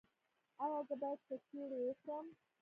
[0.63, 2.27] ایا زه باید کیچړي وخورم؟